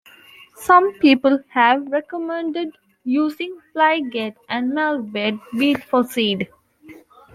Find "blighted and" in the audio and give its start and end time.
3.75-4.73